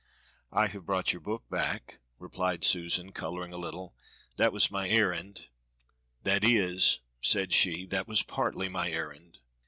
"I 0.51 0.65
have 0.65 0.87
brought 0.87 1.13
your 1.13 1.19
book 1.19 1.47
back!" 1.51 1.99
replied 2.17 2.63
Susan, 2.63 3.11
coloring 3.11 3.53
a 3.53 3.57
little; 3.57 3.93
"that 4.37 4.51
was 4.51 4.71
my 4.71 4.89
errand, 4.89 5.49
that 6.23 6.43
is," 6.43 7.01
said 7.21 7.53
she, 7.53 7.85
"that 7.85 8.07
was 8.07 8.23
partly 8.23 8.67
my 8.67 8.89
errand." 8.89 9.37